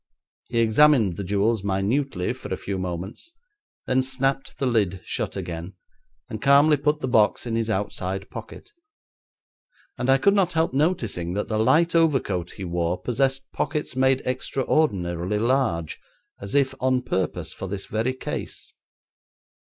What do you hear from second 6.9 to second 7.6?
the box in